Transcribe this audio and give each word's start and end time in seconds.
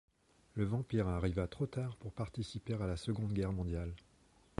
Le 0.55 0.63
Vampire 0.65 1.07
arriva 1.07 1.45
trop 1.47 1.67
tard 1.67 1.95
pour 1.97 2.11
participer 2.11 2.73
à 2.73 2.87
la 2.87 2.97
Seconde 2.97 3.33
Guerre 3.33 3.53
mondiale. 3.53 3.93